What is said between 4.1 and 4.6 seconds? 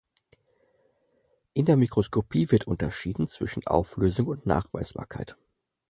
und